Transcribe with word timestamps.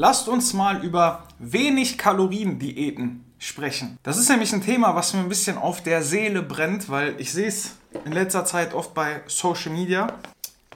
lasst 0.00 0.28
uns 0.28 0.54
mal 0.54 0.82
über 0.82 1.24
wenig 1.38 1.98
Kalorien-Diäten 1.98 3.22
sprechen. 3.38 3.98
Das 4.02 4.16
ist 4.16 4.30
nämlich 4.30 4.50
ein 4.54 4.62
Thema, 4.62 4.94
was 4.94 5.12
mir 5.12 5.20
ein 5.20 5.28
bisschen 5.28 5.58
auf 5.58 5.82
der 5.82 6.02
Seele 6.02 6.40
brennt, 6.40 6.88
weil 6.88 7.20
ich 7.20 7.32
sehe 7.32 7.48
es 7.48 7.72
in 8.06 8.12
letzter 8.12 8.46
Zeit 8.46 8.72
oft 8.72 8.94
bei 8.94 9.20
Social 9.26 9.72
Media. 9.72 10.14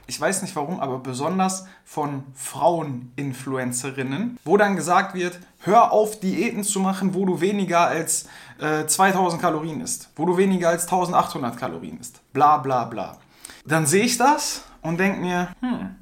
Ich 0.07 0.21
weiß 0.21 0.43
nicht 0.43 0.55
warum, 0.57 0.79
aber 0.79 0.99
besonders 0.99 1.65
von 1.87 2.25
Frauen-Influencerinnen, 2.35 4.39
wo 4.45 4.59
dann 4.59 4.77
gesagt 4.77 5.15
wird, 5.15 5.41
hör 5.61 5.93
auf 5.93 6.21
Diäten 6.21 6.63
zu 6.63 6.81
machen, 6.81 7.15
wo 7.15 7.25
du 7.25 7.41
weniger 7.41 7.87
als 7.87 8.27
äh, 8.61 8.85
2000 8.85 9.41
Kalorien 9.41 9.81
isst, 9.81 10.11
wo 10.17 10.27
du 10.27 10.37
weniger 10.37 10.69
als 10.69 10.83
1800 10.83 11.57
Kalorien 11.57 11.99
isst, 11.99 12.21
bla 12.35 12.59
bla 12.59 12.85
bla. 12.85 13.17
Dann 13.65 13.87
sehe 13.87 14.05
ich 14.05 14.19
das 14.19 14.65
und 14.83 15.01
denke 15.01 15.19
mir, 15.19 15.49
hm, 15.61 15.95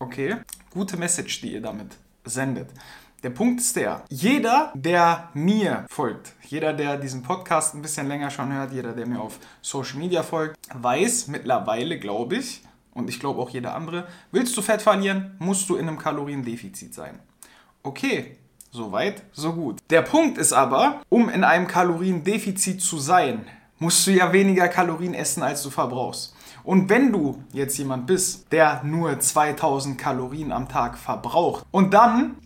okay, 0.00 0.38
gute 0.70 0.96
Message, 0.96 1.42
die 1.42 1.52
ihr 1.52 1.62
damit 1.62 1.96
sendet. 2.26 2.70
Der 3.22 3.30
Punkt 3.30 3.60
ist 3.60 3.74
der, 3.74 4.04
jeder, 4.10 4.72
der 4.74 5.30
mir 5.34 5.86
folgt, 5.88 6.34
jeder, 6.42 6.72
der 6.74 6.98
diesen 6.98 7.22
Podcast 7.22 7.74
ein 7.74 7.82
bisschen 7.82 8.06
länger 8.08 8.30
schon 8.30 8.52
hört, 8.52 8.72
jeder, 8.72 8.92
der 8.92 9.06
mir 9.06 9.20
auf 9.20 9.38
Social 9.62 9.98
Media 9.98 10.22
folgt, 10.22 10.56
weiß 10.74 11.28
mittlerweile, 11.28 11.98
glaube 11.98 12.36
ich, 12.36 12.62
und 12.92 13.08
ich 13.08 13.18
glaube 13.18 13.40
auch 13.40 13.50
jeder 13.50 13.74
andere, 13.74 14.06
willst 14.32 14.56
du 14.56 14.62
Fett 14.62 14.82
verlieren, 14.82 15.34
musst 15.38 15.68
du 15.68 15.76
in 15.76 15.88
einem 15.88 15.98
Kaloriendefizit 15.98 16.94
sein. 16.94 17.18
Okay, 17.82 18.36
soweit, 18.70 19.22
so 19.32 19.54
gut. 19.54 19.80
Der 19.90 20.02
Punkt 20.02 20.38
ist 20.38 20.52
aber, 20.52 21.00
um 21.08 21.28
in 21.28 21.42
einem 21.42 21.66
Kaloriendefizit 21.66 22.80
zu 22.80 22.98
sein, 22.98 23.46
musst 23.78 24.06
du 24.06 24.12
ja 24.12 24.32
weniger 24.32 24.68
Kalorien 24.68 25.14
essen, 25.14 25.42
als 25.42 25.62
du 25.62 25.70
verbrauchst. 25.70 26.35
Und 26.66 26.88
wenn 26.88 27.12
du 27.12 27.44
jetzt 27.52 27.78
jemand 27.78 28.08
bist, 28.08 28.52
der 28.52 28.82
nur 28.82 29.20
2000 29.20 29.96
Kalorien 29.96 30.50
am 30.50 30.68
Tag 30.68 30.98
verbraucht 30.98 31.64
und 31.70 31.94
dann 31.94 32.38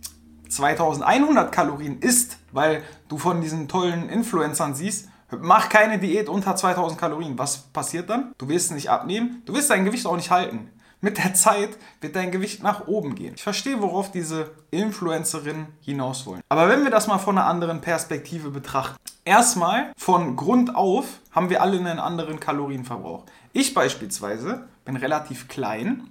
2100 0.47 1.51
Kalorien 1.51 2.01
isst, 2.01 2.37
weil 2.52 2.83
du 3.09 3.16
von 3.16 3.41
diesen 3.41 3.66
tollen 3.66 4.11
Influencern 4.11 4.75
siehst, 4.75 5.09
mach 5.41 5.70
keine 5.70 5.98
Diät 5.98 6.28
unter 6.28 6.55
2000 6.55 7.00
Kalorien. 7.00 7.39
Was 7.39 7.62
passiert 7.72 8.11
dann? 8.11 8.34
Du 8.36 8.47
wirst 8.48 8.72
nicht 8.72 8.91
abnehmen, 8.91 9.42
du 9.47 9.55
wirst 9.55 9.70
dein 9.70 9.86
Gewicht 9.86 10.05
auch 10.05 10.17
nicht 10.17 10.31
halten. 10.31 10.70
Mit 11.00 11.16
der 11.16 11.33
Zeit 11.33 11.78
wird 12.03 12.14
dein 12.14 12.31
Gewicht 12.31 12.62
nach 12.62 12.89
oben 12.89 13.14
gehen. 13.14 13.33
Ich 13.37 13.42
verstehe, 13.42 13.81
worauf 13.81 14.12
diese 14.12 14.50
Influencerinnen 14.70 15.69
hinaus 15.81 16.27
wollen. 16.27 16.42
Aber 16.50 16.69
wenn 16.69 16.84
wir 16.84 16.91
das 16.91 17.06
mal 17.06 17.16
von 17.16 17.39
einer 17.39 17.47
anderen 17.47 17.81
Perspektive 17.81 18.50
betrachten. 18.50 18.98
Erstmal, 19.24 19.92
von 19.98 20.34
Grund 20.36 20.74
auf 20.74 21.20
haben 21.30 21.50
wir 21.50 21.62
alle 21.62 21.78
einen 21.78 21.98
anderen 21.98 22.40
Kalorienverbrauch. 22.40 23.24
Ich 23.52 23.74
beispielsweise 23.74 24.66
bin 24.84 24.96
relativ 24.96 25.46
klein 25.48 26.08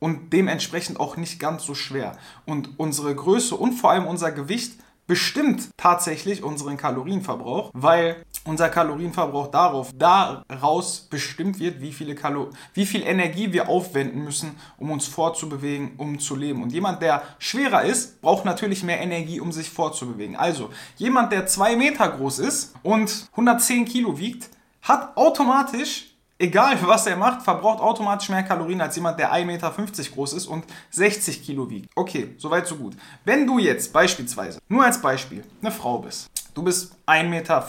und 0.00 0.32
dementsprechend 0.32 0.98
auch 0.98 1.16
nicht 1.16 1.38
ganz 1.38 1.64
so 1.64 1.74
schwer. 1.74 2.16
Und 2.46 2.78
unsere 2.78 3.14
Größe 3.14 3.54
und 3.54 3.74
vor 3.74 3.90
allem 3.92 4.06
unser 4.06 4.32
Gewicht 4.32 4.78
bestimmt 5.08 5.70
tatsächlich 5.76 6.44
unseren 6.44 6.76
Kalorienverbrauch, 6.76 7.70
weil 7.72 8.24
unser 8.44 8.68
Kalorienverbrauch 8.68 9.48
darauf, 9.48 9.92
daraus 9.98 11.00
bestimmt 11.10 11.58
wird, 11.58 11.80
wie, 11.80 11.92
viele 11.92 12.14
Kalo 12.14 12.50
wie 12.74 12.86
viel 12.86 13.02
Energie 13.02 13.52
wir 13.52 13.68
aufwenden 13.68 14.22
müssen, 14.22 14.54
um 14.76 14.90
uns 14.90 15.06
fortzubewegen, 15.06 15.92
um 15.96 16.18
zu 16.20 16.36
leben. 16.36 16.62
Und 16.62 16.72
jemand, 16.72 17.02
der 17.02 17.22
schwerer 17.38 17.82
ist, 17.82 18.20
braucht 18.20 18.44
natürlich 18.44 18.84
mehr 18.84 19.00
Energie, 19.00 19.40
um 19.40 19.50
sich 19.50 19.70
fortzubewegen. 19.70 20.36
Also, 20.36 20.70
jemand, 20.96 21.32
der 21.32 21.46
zwei 21.46 21.74
Meter 21.74 22.08
groß 22.08 22.38
ist 22.38 22.74
und 22.82 23.28
110 23.32 23.86
Kilo 23.86 24.18
wiegt, 24.18 24.50
hat 24.82 25.16
automatisch 25.16 26.07
egal 26.38 26.78
was 26.82 27.06
er 27.06 27.16
macht, 27.16 27.42
verbraucht 27.42 27.80
automatisch 27.80 28.28
mehr 28.28 28.42
Kalorien 28.42 28.80
als 28.80 28.96
jemand, 28.96 29.18
der 29.18 29.32
1,50 29.32 29.44
Meter 29.44 29.72
groß 30.14 30.32
ist 30.34 30.46
und 30.46 30.64
60 30.90 31.42
Kilo 31.42 31.68
wiegt. 31.68 31.90
Okay, 31.94 32.34
soweit 32.38 32.66
so 32.66 32.76
gut. 32.76 32.96
Wenn 33.24 33.46
du 33.46 33.58
jetzt 33.58 33.92
beispielsweise, 33.92 34.60
nur 34.68 34.84
als 34.84 35.00
Beispiel, 35.00 35.44
eine 35.60 35.72
Frau 35.72 35.98
bist, 35.98 36.28
du 36.54 36.62
bist 36.62 36.92
1,65 37.06 37.28
Meter 37.28 37.66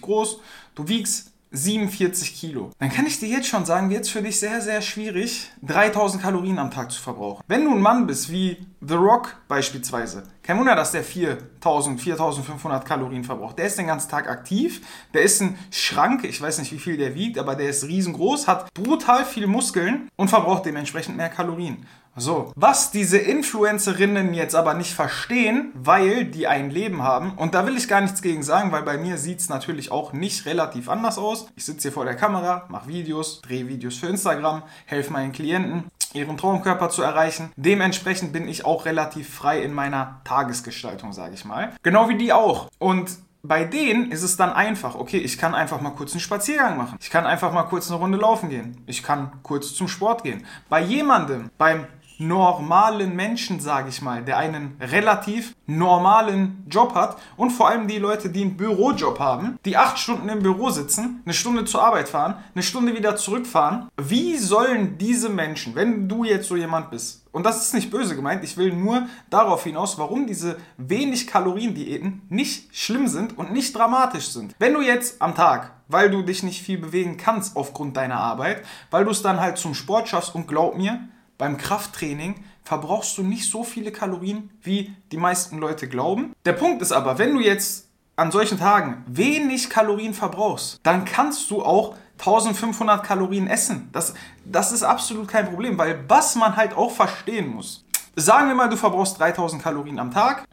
groß, 0.00 0.40
du 0.74 0.88
wiegst 0.88 1.32
47 1.50 2.34
Kilo. 2.34 2.70
Dann 2.78 2.90
kann 2.90 3.06
ich 3.06 3.18
dir 3.18 3.28
jetzt 3.28 3.48
schon 3.48 3.64
sagen, 3.64 3.88
wird 3.88 4.04
es 4.04 4.10
für 4.10 4.22
dich 4.22 4.38
sehr, 4.38 4.60
sehr 4.60 4.82
schwierig, 4.82 5.50
3000 5.62 6.22
Kalorien 6.22 6.58
am 6.58 6.70
Tag 6.70 6.92
zu 6.92 7.00
verbrauchen. 7.00 7.42
Wenn 7.48 7.64
du 7.64 7.74
ein 7.74 7.80
Mann 7.80 8.06
bist, 8.06 8.30
wie 8.30 8.58
The 8.88 8.94
Rock 8.94 9.36
beispielsweise, 9.48 10.22
kein 10.42 10.58
Wunder, 10.58 10.74
dass 10.74 10.92
der 10.92 11.04
4000, 11.04 12.00
4500 12.00 12.86
Kalorien 12.86 13.22
verbraucht. 13.22 13.58
Der 13.58 13.66
ist 13.66 13.76
den 13.76 13.86
ganzen 13.86 14.10
Tag 14.10 14.30
aktiv, 14.30 14.80
der 15.12 15.20
ist 15.20 15.42
ein 15.42 15.58
Schrank, 15.70 16.24
ich 16.24 16.40
weiß 16.40 16.58
nicht, 16.58 16.72
wie 16.72 16.78
viel 16.78 16.96
der 16.96 17.14
wiegt, 17.14 17.38
aber 17.38 17.54
der 17.54 17.68
ist 17.68 17.84
riesengroß, 17.84 18.48
hat 18.48 18.72
brutal 18.72 19.26
viele 19.26 19.46
Muskeln 19.46 20.08
und 20.16 20.28
verbraucht 20.28 20.64
dementsprechend 20.64 21.18
mehr 21.18 21.28
Kalorien. 21.28 21.84
So, 22.16 22.50
was 22.56 22.90
diese 22.90 23.18
Influencerinnen 23.18 24.32
jetzt 24.32 24.54
aber 24.54 24.72
nicht 24.72 24.94
verstehen, 24.94 25.70
weil 25.74 26.24
die 26.24 26.46
ein 26.46 26.70
Leben 26.70 27.02
haben, 27.02 27.32
und 27.32 27.54
da 27.54 27.66
will 27.66 27.76
ich 27.76 27.88
gar 27.88 28.00
nichts 28.00 28.22
gegen 28.22 28.42
sagen, 28.42 28.72
weil 28.72 28.82
bei 28.82 28.96
mir 28.96 29.18
sieht 29.18 29.40
es 29.40 29.50
natürlich 29.50 29.92
auch 29.92 30.14
nicht 30.14 30.46
relativ 30.46 30.88
anders 30.88 31.18
aus. 31.18 31.46
Ich 31.56 31.66
sitze 31.66 31.82
hier 31.82 31.92
vor 31.92 32.06
der 32.06 32.16
Kamera, 32.16 32.64
mache 32.70 32.88
Videos, 32.88 33.42
drehe 33.42 33.68
Videos 33.68 33.98
für 33.98 34.06
Instagram, 34.06 34.62
helfe 34.86 35.12
meinen 35.12 35.32
Klienten, 35.32 35.84
ihren 36.14 36.36
Traumkörper 36.36 36.90
zu 36.90 37.02
erreichen. 37.02 37.52
Dementsprechend 37.56 38.32
bin 38.32 38.48
ich 38.48 38.64
auch 38.64 38.84
relativ 38.84 39.32
frei 39.32 39.62
in 39.62 39.72
meiner 39.72 40.20
Tagesgestaltung, 40.24 41.12
sage 41.12 41.34
ich 41.34 41.44
mal. 41.44 41.72
Genau 41.82 42.08
wie 42.08 42.16
die 42.16 42.32
auch. 42.32 42.68
Und 42.78 43.10
bei 43.42 43.64
denen 43.64 44.10
ist 44.10 44.22
es 44.22 44.36
dann 44.36 44.52
einfach, 44.52 44.94
okay, 44.94 45.18
ich 45.18 45.38
kann 45.38 45.54
einfach 45.54 45.80
mal 45.80 45.90
kurz 45.90 46.12
einen 46.12 46.20
Spaziergang 46.20 46.76
machen. 46.76 46.98
Ich 47.00 47.10
kann 47.10 47.26
einfach 47.26 47.52
mal 47.52 47.64
kurz 47.64 47.88
eine 47.88 47.98
Runde 47.98 48.18
laufen 48.18 48.50
gehen. 48.50 48.82
Ich 48.86 49.02
kann 49.02 49.32
kurz 49.42 49.74
zum 49.74 49.88
Sport 49.88 50.24
gehen. 50.24 50.44
Bei 50.68 50.80
jemandem, 50.80 51.50
beim 51.56 51.86
normalen 52.18 53.14
Menschen, 53.14 53.60
sage 53.60 53.88
ich 53.88 54.02
mal, 54.02 54.22
der 54.22 54.38
einen 54.38 54.76
relativ 54.80 55.54
normalen 55.66 56.64
Job 56.68 56.94
hat 56.94 57.16
und 57.36 57.50
vor 57.50 57.68
allem 57.68 57.86
die 57.86 57.98
Leute, 57.98 58.30
die 58.30 58.42
einen 58.42 58.56
Bürojob 58.56 59.18
haben, 59.18 59.58
die 59.64 59.76
acht 59.76 59.98
Stunden 59.98 60.28
im 60.28 60.40
Büro 60.40 60.70
sitzen, 60.70 61.22
eine 61.24 61.34
Stunde 61.34 61.64
zur 61.64 61.82
Arbeit 61.82 62.08
fahren, 62.08 62.36
eine 62.54 62.62
Stunde 62.62 62.96
wieder 62.96 63.16
zurückfahren. 63.16 63.88
Wie 63.96 64.36
sollen 64.36 64.98
diese 64.98 65.28
Menschen, 65.28 65.74
wenn 65.74 66.08
du 66.08 66.24
jetzt 66.24 66.48
so 66.48 66.56
jemand 66.56 66.90
bist, 66.90 67.24
und 67.30 67.44
das 67.44 67.62
ist 67.62 67.74
nicht 67.74 67.90
böse 67.90 68.16
gemeint, 68.16 68.42
ich 68.42 68.56
will 68.56 68.72
nur 68.72 69.06
darauf 69.30 69.62
hinaus, 69.62 69.98
warum 69.98 70.26
diese 70.26 70.56
wenig 70.76 71.26
Kalorien-Diäten 71.26 72.22
nicht 72.28 72.74
schlimm 72.76 73.06
sind 73.06 73.38
und 73.38 73.52
nicht 73.52 73.76
dramatisch 73.76 74.28
sind. 74.28 74.56
Wenn 74.58 74.74
du 74.74 74.80
jetzt 74.80 75.22
am 75.22 75.34
Tag, 75.34 75.72
weil 75.88 76.10
du 76.10 76.22
dich 76.22 76.42
nicht 76.42 76.62
viel 76.62 76.78
bewegen 76.78 77.16
kannst 77.16 77.56
aufgrund 77.56 77.96
deiner 77.96 78.16
Arbeit, 78.16 78.64
weil 78.90 79.04
du 79.04 79.10
es 79.10 79.22
dann 79.22 79.40
halt 79.40 79.58
zum 79.58 79.74
Sport 79.74 80.08
schaffst 80.08 80.34
und 80.34 80.48
glaub 80.48 80.76
mir, 80.76 81.00
beim 81.38 81.56
Krafttraining 81.56 82.44
verbrauchst 82.64 83.16
du 83.16 83.22
nicht 83.22 83.50
so 83.50 83.64
viele 83.64 83.92
Kalorien, 83.92 84.50
wie 84.62 84.94
die 85.12 85.16
meisten 85.16 85.58
Leute 85.58 85.88
glauben. 85.88 86.34
Der 86.44 86.52
Punkt 86.52 86.82
ist 86.82 86.92
aber, 86.92 87.18
wenn 87.18 87.34
du 87.34 87.40
jetzt 87.40 87.88
an 88.16 88.32
solchen 88.32 88.58
Tagen 88.58 89.04
wenig 89.06 89.70
Kalorien 89.70 90.12
verbrauchst, 90.12 90.80
dann 90.82 91.04
kannst 91.04 91.50
du 91.50 91.62
auch 91.62 91.94
1500 92.18 93.04
Kalorien 93.04 93.46
essen. 93.46 93.88
Das, 93.92 94.12
das 94.44 94.72
ist 94.72 94.82
absolut 94.82 95.28
kein 95.28 95.48
Problem, 95.48 95.78
weil 95.78 96.04
was 96.08 96.34
man 96.34 96.56
halt 96.56 96.76
auch 96.76 96.90
verstehen 96.90 97.54
muss. 97.54 97.84
Sagen 98.16 98.48
wir 98.48 98.56
mal, 98.56 98.68
du 98.68 98.76
verbrauchst 98.76 99.20
3000 99.20 99.62
Kalorien 99.62 100.00
am 100.00 100.10
Tag 100.10 100.44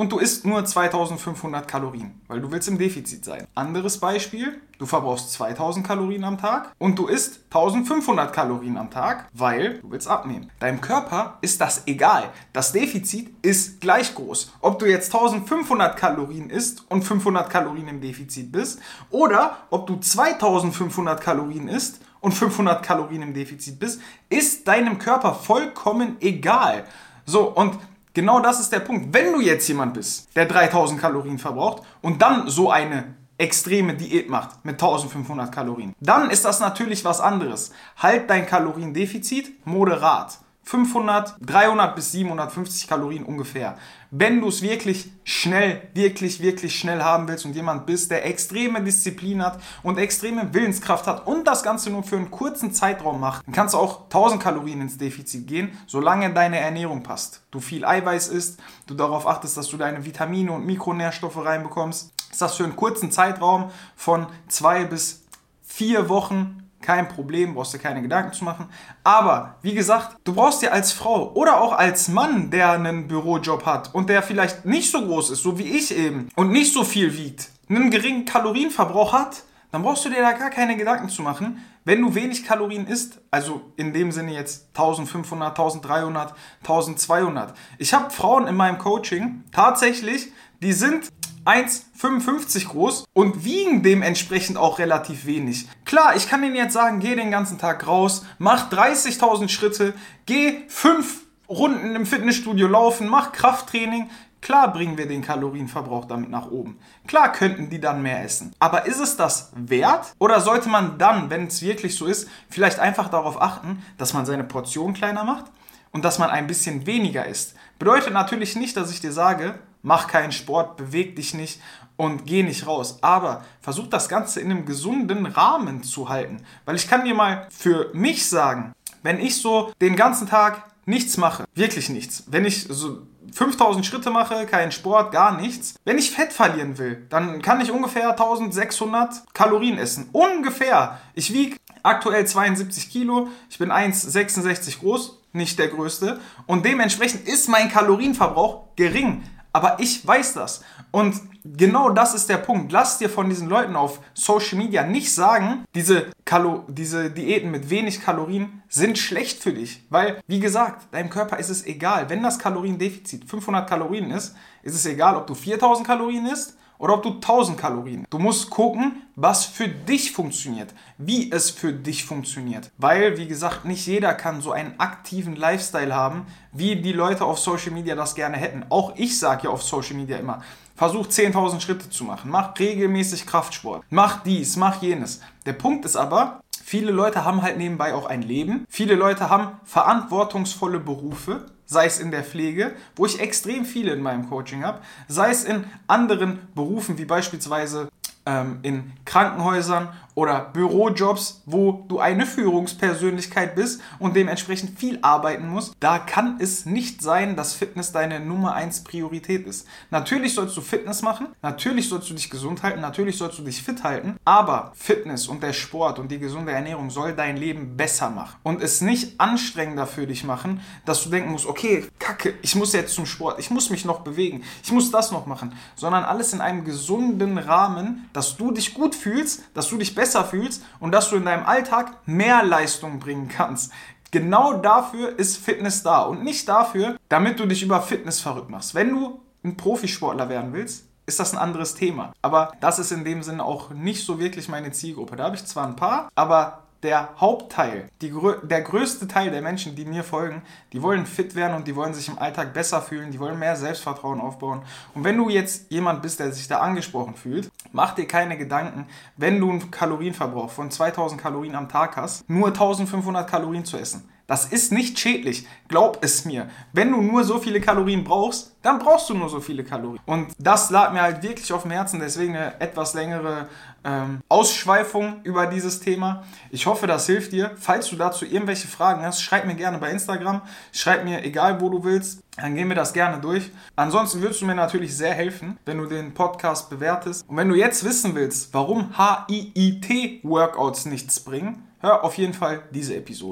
und 0.00 0.12
du 0.12 0.18
isst 0.18 0.46
nur 0.46 0.64
2500 0.64 1.68
Kalorien, 1.68 2.18
weil 2.26 2.40
du 2.40 2.50
willst 2.50 2.66
im 2.68 2.78
Defizit 2.78 3.22
sein. 3.22 3.46
Anderes 3.54 3.98
Beispiel, 3.98 4.58
du 4.78 4.86
verbrauchst 4.86 5.30
2000 5.32 5.86
Kalorien 5.86 6.24
am 6.24 6.38
Tag 6.38 6.72
und 6.78 6.98
du 6.98 7.06
isst 7.06 7.40
1500 7.50 8.32
Kalorien 8.32 8.78
am 8.78 8.90
Tag, 8.90 9.28
weil 9.34 9.78
du 9.80 9.90
willst 9.90 10.08
abnehmen. 10.08 10.50
Deinem 10.58 10.80
Körper 10.80 11.36
ist 11.42 11.60
das 11.60 11.86
egal. 11.86 12.30
Das 12.54 12.72
Defizit 12.72 13.28
ist 13.42 13.82
gleich 13.82 14.14
groß. 14.14 14.54
Ob 14.62 14.78
du 14.78 14.86
jetzt 14.86 15.12
1500 15.12 15.98
Kalorien 15.98 16.48
isst 16.48 16.90
und 16.90 17.02
500 17.02 17.50
Kalorien 17.50 17.88
im 17.88 18.00
Defizit 18.00 18.50
bist 18.50 18.80
oder 19.10 19.58
ob 19.68 19.86
du 19.86 19.98
2500 19.98 21.20
Kalorien 21.20 21.68
isst 21.68 22.00
und 22.20 22.32
500 22.32 22.82
Kalorien 22.82 23.20
im 23.20 23.34
Defizit 23.34 23.78
bist, 23.78 24.00
ist 24.30 24.66
deinem 24.66 24.98
Körper 24.98 25.34
vollkommen 25.34 26.16
egal. 26.20 26.86
So, 27.26 27.50
und 27.50 27.78
Genau 28.20 28.38
das 28.38 28.60
ist 28.60 28.70
der 28.70 28.80
Punkt. 28.80 29.14
Wenn 29.14 29.32
du 29.32 29.40
jetzt 29.40 29.66
jemand 29.66 29.94
bist, 29.94 30.28
der 30.36 30.44
3000 30.44 31.00
Kalorien 31.00 31.38
verbraucht 31.38 31.82
und 32.02 32.20
dann 32.20 32.50
so 32.50 32.70
eine 32.70 33.14
extreme 33.38 33.94
Diät 33.94 34.28
macht 34.28 34.62
mit 34.62 34.74
1500 34.74 35.50
Kalorien, 35.50 35.94
dann 36.00 36.28
ist 36.28 36.44
das 36.44 36.60
natürlich 36.60 37.02
was 37.02 37.22
anderes. 37.22 37.72
Halt 37.96 38.28
dein 38.28 38.44
Kaloriendefizit 38.44 39.66
moderat. 39.66 40.38
500, 40.70 41.34
300 41.40 41.96
bis 41.96 42.12
750 42.12 42.86
Kalorien 42.86 43.24
ungefähr. 43.24 43.76
Wenn 44.12 44.40
du 44.40 44.46
es 44.46 44.62
wirklich 44.62 45.10
schnell, 45.24 45.82
wirklich, 45.94 46.40
wirklich 46.40 46.78
schnell 46.78 47.02
haben 47.02 47.26
willst 47.26 47.44
und 47.44 47.56
jemand 47.56 47.86
bist, 47.86 48.12
der 48.12 48.24
extreme 48.24 48.80
Disziplin 48.80 49.44
hat 49.44 49.60
und 49.82 49.98
extreme 49.98 50.54
Willenskraft 50.54 51.08
hat 51.08 51.26
und 51.26 51.44
das 51.48 51.64
Ganze 51.64 51.90
nur 51.90 52.04
für 52.04 52.16
einen 52.16 52.30
kurzen 52.30 52.72
Zeitraum 52.72 53.18
macht, 53.18 53.44
dann 53.46 53.52
kannst 53.52 53.74
du 53.74 53.78
auch 53.78 54.04
1000 54.04 54.40
Kalorien 54.40 54.80
ins 54.80 54.96
Defizit 54.96 55.48
gehen, 55.48 55.76
solange 55.88 56.32
deine 56.32 56.60
Ernährung 56.60 57.02
passt. 57.02 57.42
Du 57.50 57.58
viel 57.58 57.84
Eiweiß 57.84 58.28
isst, 58.28 58.60
du 58.86 58.94
darauf 58.94 59.26
achtest, 59.26 59.56
dass 59.56 59.66
du 59.66 59.76
deine 59.76 60.04
Vitamine 60.04 60.52
und 60.52 60.66
Mikronährstoffe 60.66 61.44
reinbekommst. 61.44 62.12
Ist 62.30 62.40
das 62.40 62.54
für 62.54 62.62
einen 62.62 62.76
kurzen 62.76 63.10
Zeitraum 63.10 63.72
von 63.96 64.28
zwei 64.46 64.84
bis 64.84 65.24
vier 65.62 66.08
Wochen 66.08 66.69
kein 66.82 67.08
Problem, 67.08 67.54
brauchst 67.54 67.74
dir 67.74 67.78
keine 67.78 68.02
Gedanken 68.02 68.32
zu 68.32 68.44
machen. 68.44 68.68
Aber 69.04 69.56
wie 69.62 69.74
gesagt, 69.74 70.16
du 70.24 70.34
brauchst 70.34 70.62
dir 70.62 70.72
als 70.72 70.92
Frau 70.92 71.32
oder 71.32 71.60
auch 71.60 71.72
als 71.72 72.08
Mann, 72.08 72.50
der 72.50 72.72
einen 72.72 73.08
Bürojob 73.08 73.66
hat 73.66 73.94
und 73.94 74.08
der 74.08 74.22
vielleicht 74.22 74.64
nicht 74.64 74.90
so 74.90 75.04
groß 75.04 75.30
ist, 75.30 75.42
so 75.42 75.58
wie 75.58 75.76
ich 75.76 75.96
eben, 75.96 76.28
und 76.36 76.50
nicht 76.50 76.72
so 76.72 76.84
viel 76.84 77.16
wiegt, 77.16 77.50
einen 77.68 77.90
geringen 77.90 78.24
Kalorienverbrauch 78.24 79.12
hat, 79.12 79.42
dann 79.72 79.82
brauchst 79.82 80.04
du 80.04 80.08
dir 80.08 80.22
da 80.22 80.32
gar 80.32 80.50
keine 80.50 80.76
Gedanken 80.76 81.08
zu 81.08 81.22
machen. 81.22 81.64
Wenn 81.84 82.02
du 82.02 82.14
wenig 82.14 82.44
Kalorien 82.44 82.86
isst, 82.86 83.20
also 83.30 83.62
in 83.76 83.92
dem 83.92 84.12
Sinne 84.12 84.32
jetzt 84.34 84.68
1500, 84.76 85.50
1300, 85.50 86.34
1200. 86.60 87.54
Ich 87.78 87.94
habe 87.94 88.10
Frauen 88.10 88.46
in 88.46 88.56
meinem 88.56 88.78
Coaching 88.78 89.44
tatsächlich, 89.52 90.32
die 90.62 90.72
sind 90.72 91.08
1,55 91.44 92.68
groß 92.68 93.04
und 93.12 93.44
wiegen 93.44 93.82
dementsprechend 93.82 94.58
auch 94.58 94.78
relativ 94.78 95.24
wenig. 95.24 95.66
Klar, 95.84 96.14
ich 96.16 96.28
kann 96.28 96.44
Ihnen 96.44 96.54
jetzt 96.54 96.74
sagen, 96.74 97.00
geh 97.00 97.14
den 97.16 97.30
ganzen 97.30 97.58
Tag 97.58 97.86
raus, 97.86 98.24
mach 98.38 98.70
30.000 98.70 99.48
Schritte, 99.48 99.94
geh 100.26 100.58
5 100.68 101.22
Runden 101.48 101.96
im 101.96 102.06
Fitnessstudio 102.06 102.68
laufen, 102.68 103.08
mach 103.08 103.32
Krafttraining. 103.32 104.08
Klar 104.40 104.72
bringen 104.72 104.96
wir 104.96 105.06
den 105.06 105.22
Kalorienverbrauch 105.22 106.06
damit 106.06 106.30
nach 106.30 106.50
oben. 106.50 106.78
Klar 107.06 107.32
könnten 107.32 107.68
die 107.68 107.80
dann 107.80 108.02
mehr 108.02 108.24
essen. 108.24 108.54
Aber 108.58 108.86
ist 108.86 109.00
es 109.00 109.16
das 109.16 109.50
wert? 109.54 110.12
Oder 110.18 110.40
sollte 110.40 110.68
man 110.68 110.96
dann, 110.96 111.28
wenn 111.28 111.48
es 111.48 111.60
wirklich 111.60 111.96
so 111.96 112.06
ist, 112.06 112.28
vielleicht 112.48 112.78
einfach 112.78 113.08
darauf 113.08 113.40
achten, 113.40 113.82
dass 113.98 114.14
man 114.14 114.24
seine 114.24 114.44
Portion 114.44 114.94
kleiner 114.94 115.24
macht 115.24 115.46
und 115.90 116.04
dass 116.04 116.18
man 116.18 116.30
ein 116.30 116.46
bisschen 116.46 116.86
weniger 116.86 117.26
isst? 117.26 117.54
Bedeutet 117.78 118.12
natürlich 118.12 118.56
nicht, 118.56 118.76
dass 118.76 118.90
ich 118.90 119.00
dir 119.00 119.12
sage, 119.12 119.58
mach 119.82 120.06
keinen 120.06 120.32
Sport, 120.32 120.76
beweg 120.76 121.16
dich 121.16 121.34
nicht 121.34 121.60
und 121.96 122.26
geh 122.26 122.42
nicht 122.42 122.66
raus. 122.66 122.98
Aber 123.02 123.44
versuch 123.60 123.86
das 123.88 124.08
Ganze 124.08 124.40
in 124.40 124.50
einem 124.50 124.64
gesunden 124.64 125.26
Rahmen 125.26 125.82
zu 125.82 126.08
halten. 126.08 126.42
Weil 126.64 126.76
ich 126.76 126.88
kann 126.88 127.04
dir 127.04 127.14
mal 127.14 127.46
für 127.50 127.90
mich 127.92 128.28
sagen, 128.28 128.72
wenn 129.02 129.18
ich 129.18 129.40
so 129.40 129.72
den 129.80 129.96
ganzen 129.96 130.28
Tag 130.28 130.64
nichts 130.86 131.16
mache, 131.16 131.44
wirklich 131.54 131.88
nichts, 131.88 132.24
wenn 132.26 132.44
ich 132.44 132.66
so 132.68 133.02
5000 133.32 133.86
Schritte 133.86 134.10
mache, 134.10 134.46
keinen 134.46 134.72
Sport, 134.72 135.12
gar 135.12 135.40
nichts. 135.40 135.74
Wenn 135.84 135.98
ich 135.98 136.10
Fett 136.10 136.32
verlieren 136.32 136.78
will, 136.78 137.06
dann 137.10 137.42
kann 137.42 137.60
ich 137.60 137.70
ungefähr 137.70 138.10
1600 138.10 139.34
Kalorien 139.34 139.78
essen. 139.78 140.08
Ungefähr. 140.12 141.00
Ich 141.14 141.32
wiege 141.32 141.56
aktuell 141.82 142.26
72 142.26 142.90
Kilo, 142.90 143.28
ich 143.48 143.58
bin 143.58 143.70
1,66 143.70 144.80
groß, 144.80 145.18
nicht 145.32 145.58
der 145.58 145.68
größte. 145.68 146.20
Und 146.46 146.64
dementsprechend 146.64 147.28
ist 147.28 147.48
mein 147.48 147.70
Kalorienverbrauch 147.70 148.74
gering. 148.76 149.22
Aber 149.52 149.80
ich 149.80 150.06
weiß 150.06 150.34
das. 150.34 150.62
Und 150.90 151.20
genau 151.44 151.90
das 151.90 152.14
ist 152.14 152.28
der 152.28 152.36
Punkt. 152.36 152.72
Lass 152.72 152.98
dir 152.98 153.10
von 153.10 153.28
diesen 153.28 153.48
Leuten 153.48 153.76
auf 153.76 154.00
Social 154.14 154.58
Media 154.58 154.84
nicht 154.84 155.12
sagen, 155.12 155.64
diese, 155.74 156.06
Kalo 156.24 156.64
diese 156.68 157.10
Diäten 157.10 157.50
mit 157.50 157.70
wenig 157.70 158.00
Kalorien 158.00 158.62
sind 158.68 158.98
schlecht 158.98 159.42
für 159.42 159.52
dich. 159.52 159.84
Weil, 159.90 160.20
wie 160.26 160.40
gesagt, 160.40 160.92
deinem 160.94 161.10
Körper 161.10 161.38
ist 161.38 161.50
es 161.50 161.66
egal. 161.66 162.08
Wenn 162.08 162.22
das 162.22 162.38
Kaloriendefizit 162.38 163.24
500 163.24 163.68
Kalorien 163.68 164.10
ist, 164.10 164.36
ist 164.62 164.74
es 164.74 164.86
egal, 164.86 165.16
ob 165.16 165.26
du 165.26 165.34
4000 165.34 165.86
Kalorien 165.86 166.26
isst 166.26 166.56
oder 166.80 166.94
ob 166.94 167.02
du 167.02 167.10
1000 167.10 167.58
Kalorien. 167.58 168.06
Du 168.10 168.18
musst 168.18 168.50
gucken, 168.50 169.02
was 169.14 169.44
für 169.44 169.68
dich 169.68 170.12
funktioniert, 170.12 170.74
wie 170.96 171.30
es 171.30 171.50
für 171.50 171.72
dich 171.72 172.04
funktioniert. 172.04 172.72
Weil, 172.78 173.18
wie 173.18 173.28
gesagt, 173.28 173.66
nicht 173.66 173.86
jeder 173.86 174.14
kann 174.14 174.40
so 174.40 174.50
einen 174.52 174.80
aktiven 174.80 175.36
Lifestyle 175.36 175.94
haben, 175.94 176.26
wie 176.52 176.76
die 176.76 176.92
Leute 176.92 177.26
auf 177.26 177.38
Social 177.38 177.72
Media 177.72 177.94
das 177.94 178.14
gerne 178.14 178.38
hätten. 178.38 178.64
Auch 178.70 178.94
ich 178.96 179.18
sage 179.18 179.44
ja 179.44 179.50
auf 179.50 179.62
Social 179.62 179.94
Media 179.94 180.16
immer, 180.16 180.42
versuch 180.74 181.06
10.000 181.06 181.60
Schritte 181.60 181.90
zu 181.90 182.04
machen, 182.04 182.30
mach 182.30 182.58
regelmäßig 182.58 183.26
Kraftsport, 183.26 183.84
mach 183.90 184.22
dies, 184.22 184.56
mach 184.56 184.80
jenes. 184.80 185.20
Der 185.44 185.52
Punkt 185.52 185.84
ist 185.84 185.96
aber, 185.96 186.40
Viele 186.70 186.92
Leute 186.92 187.24
haben 187.24 187.42
halt 187.42 187.58
nebenbei 187.58 187.94
auch 187.94 188.06
ein 188.06 188.22
Leben. 188.22 188.64
Viele 188.68 188.94
Leute 188.94 189.28
haben 189.28 189.58
verantwortungsvolle 189.64 190.78
Berufe 190.78 191.46
sei 191.64 191.86
es 191.86 191.98
in 191.98 192.12
der 192.12 192.22
Pflege, 192.22 192.76
wo 192.94 193.06
ich 193.06 193.18
extrem 193.20 193.64
viele 193.64 193.92
in 193.92 194.02
meinem 194.02 194.28
Coaching 194.28 194.64
habe, 194.64 194.80
sei 195.08 195.30
es 195.30 195.44
in 195.44 195.64
anderen 195.88 196.38
Berufen 196.54 196.96
wie 196.98 197.04
beispielsweise 197.04 197.88
ähm, 198.26 198.58
in 198.62 198.92
Krankenhäusern 199.04 199.88
oder 200.20 200.50
Bürojobs, 200.52 201.40
wo 201.46 201.86
du 201.88 201.98
eine 201.98 202.26
Führungspersönlichkeit 202.26 203.54
bist 203.54 203.80
und 203.98 204.14
dementsprechend 204.14 204.78
viel 204.78 204.98
arbeiten 205.00 205.48
musst, 205.48 205.72
da 205.80 205.98
kann 205.98 206.36
es 206.40 206.66
nicht 206.66 207.00
sein, 207.00 207.36
dass 207.36 207.54
Fitness 207.54 207.92
deine 207.92 208.20
Nummer 208.20 208.52
1 208.52 208.84
Priorität 208.84 209.46
ist. 209.46 209.66
Natürlich 209.90 210.34
sollst 210.34 210.54
du 210.58 210.60
Fitness 210.60 211.00
machen, 211.00 211.28
natürlich 211.40 211.88
sollst 211.88 212.10
du 212.10 212.14
dich 212.14 212.28
gesund 212.28 212.62
halten, 212.62 212.82
natürlich 212.82 213.16
sollst 213.16 213.38
du 213.38 213.42
dich 213.42 213.62
fit 213.62 213.82
halten, 213.82 214.16
aber 214.26 214.72
Fitness 214.74 215.26
und 215.26 215.42
der 215.42 215.54
Sport 215.54 215.98
und 215.98 216.10
die 216.10 216.18
gesunde 216.18 216.52
Ernährung 216.52 216.90
soll 216.90 217.14
dein 217.14 217.38
Leben 217.38 217.78
besser 217.78 218.10
machen 218.10 218.36
und 218.42 218.60
es 218.62 218.82
nicht 218.82 219.18
anstrengender 219.18 219.86
für 219.86 220.06
dich 220.06 220.24
machen, 220.24 220.60
dass 220.84 221.02
du 221.02 221.08
denken 221.08 221.30
musst, 221.30 221.46
okay, 221.46 221.86
kacke, 221.98 222.34
ich 222.42 222.54
muss 222.56 222.74
jetzt 222.74 222.92
zum 222.92 223.06
Sport, 223.06 223.38
ich 223.38 223.48
muss 223.48 223.70
mich 223.70 223.86
noch 223.86 224.00
bewegen, 224.00 224.42
ich 224.62 224.70
muss 224.70 224.90
das 224.90 225.12
noch 225.12 225.24
machen, 225.24 225.54
sondern 225.76 226.04
alles 226.04 226.34
in 226.34 226.42
einem 226.42 226.66
gesunden 226.66 227.38
Rahmen, 227.38 228.10
dass 228.12 228.36
du 228.36 228.50
dich 228.50 228.74
gut 228.74 228.94
fühlst, 228.94 229.44
dass 229.54 229.70
du 229.70 229.78
dich 229.78 229.94
besser 229.94 230.09
fühlst 230.24 230.62
und 230.78 230.92
dass 230.92 231.10
du 231.10 231.16
in 231.16 231.24
deinem 231.24 231.46
Alltag 231.46 231.92
mehr 232.06 232.42
Leistung 232.42 232.98
bringen 232.98 233.28
kannst. 233.28 233.72
Genau 234.10 234.54
dafür 234.54 235.18
ist 235.18 235.36
Fitness 235.36 235.82
da 235.82 236.02
und 236.02 236.24
nicht 236.24 236.48
dafür, 236.48 236.96
damit 237.08 237.38
du 237.38 237.46
dich 237.46 237.62
über 237.62 237.80
Fitness 237.80 238.20
verrückt 238.20 238.50
machst. 238.50 238.74
Wenn 238.74 238.90
du 238.90 239.20
ein 239.44 239.56
Profisportler 239.56 240.28
werden 240.28 240.52
willst, 240.52 240.86
ist 241.06 241.20
das 241.20 241.32
ein 241.32 241.38
anderes 241.38 241.74
Thema. 241.74 242.12
Aber 242.22 242.52
das 242.60 242.78
ist 242.78 242.92
in 242.92 243.04
dem 243.04 243.22
Sinne 243.22 243.44
auch 243.44 243.70
nicht 243.70 244.04
so 244.04 244.18
wirklich 244.18 244.48
meine 244.48 244.72
Zielgruppe. 244.72 245.16
Da 245.16 245.24
habe 245.24 245.36
ich 245.36 245.44
zwar 245.46 245.66
ein 245.66 245.76
paar, 245.76 246.08
aber 246.14 246.64
der 246.82 247.10
Hauptteil, 247.20 247.88
die, 248.00 248.12
der 248.42 248.62
größte 248.62 249.06
Teil 249.06 249.30
der 249.30 249.42
Menschen, 249.42 249.74
die 249.74 249.84
mir 249.84 250.02
folgen, 250.02 250.42
die 250.72 250.82
wollen 250.82 251.04
fit 251.04 251.34
werden 251.34 251.54
und 251.54 251.66
die 251.66 251.76
wollen 251.76 251.92
sich 251.92 252.08
im 252.08 252.18
Alltag 252.18 252.54
besser 252.54 252.80
fühlen, 252.80 253.10
die 253.10 253.20
wollen 253.20 253.38
mehr 253.38 253.56
Selbstvertrauen 253.56 254.20
aufbauen. 254.20 254.62
Und 254.94 255.04
wenn 255.04 255.16
du 255.16 255.28
jetzt 255.28 255.70
jemand 255.70 256.02
bist, 256.02 256.20
der 256.20 256.32
sich 256.32 256.48
da 256.48 256.60
angesprochen 256.60 257.14
fühlt, 257.14 257.50
mach 257.72 257.94
dir 257.94 258.06
keine 258.06 258.38
Gedanken, 258.38 258.86
wenn 259.16 259.38
du 259.40 259.50
einen 259.50 259.70
Kalorienverbrauch 259.70 260.50
von 260.50 260.70
2000 260.70 261.20
Kalorien 261.20 261.54
am 261.54 261.68
Tag 261.68 261.96
hast, 261.96 262.28
nur 262.28 262.48
1500 262.48 263.28
Kalorien 263.28 263.64
zu 263.64 263.76
essen. 263.76 264.08
Das 264.30 264.44
ist 264.44 264.70
nicht 264.70 264.96
schädlich, 264.96 265.44
glaub 265.66 266.04
es 266.04 266.24
mir. 266.24 266.48
Wenn 266.72 266.92
du 266.92 267.00
nur 267.00 267.24
so 267.24 267.38
viele 267.38 267.60
Kalorien 267.60 268.04
brauchst, 268.04 268.54
dann 268.62 268.78
brauchst 268.78 269.10
du 269.10 269.14
nur 269.14 269.28
so 269.28 269.40
viele 269.40 269.64
Kalorien. 269.64 270.00
Und 270.06 270.28
das 270.38 270.70
lag 270.70 270.92
mir 270.92 271.02
halt 271.02 271.24
wirklich 271.24 271.52
auf 271.52 271.62
dem 271.62 271.72
Herzen, 271.72 271.98
deswegen 271.98 272.36
eine 272.36 272.60
etwas 272.60 272.94
längere 272.94 273.48
ähm, 273.82 274.20
Ausschweifung 274.28 275.20
über 275.24 275.46
dieses 275.48 275.80
Thema. 275.80 276.22
Ich 276.52 276.66
hoffe, 276.66 276.86
das 276.86 277.06
hilft 277.06 277.32
dir. 277.32 277.50
Falls 277.56 277.88
du 277.88 277.96
dazu 277.96 278.24
irgendwelche 278.24 278.68
Fragen 278.68 279.02
hast, 279.02 279.20
schreib 279.20 279.46
mir 279.46 279.56
gerne 279.56 279.78
bei 279.78 279.90
Instagram, 279.90 280.42
schreib 280.70 281.02
mir 281.04 281.24
egal 281.24 281.60
wo 281.60 281.68
du 281.68 281.82
willst, 281.82 282.22
dann 282.36 282.54
gehen 282.54 282.68
wir 282.68 282.76
das 282.76 282.92
gerne 282.92 283.20
durch. 283.20 283.50
Ansonsten 283.74 284.22
würdest 284.22 284.42
du 284.42 284.46
mir 284.46 284.54
natürlich 284.54 284.96
sehr 284.96 285.12
helfen, 285.12 285.58
wenn 285.64 285.78
du 285.78 285.86
den 285.86 286.14
Podcast 286.14 286.70
bewertest. 286.70 287.28
Und 287.28 287.36
wenn 287.36 287.48
du 287.48 287.56
jetzt 287.56 287.82
wissen 287.82 288.14
willst, 288.14 288.54
warum 288.54 288.94
HIIT-Workouts 288.96 290.84
nichts 290.86 291.18
bringen, 291.18 291.64
hör 291.80 292.04
auf 292.04 292.14
jeden 292.14 292.34
Fall 292.34 292.62
diese 292.70 292.94
Episode. 292.94 293.28